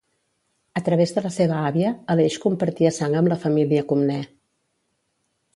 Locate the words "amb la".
3.21-3.39